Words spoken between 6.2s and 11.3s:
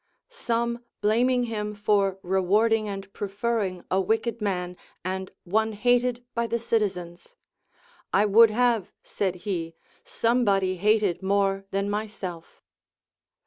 by the citizens; I would have, said he, somebody hated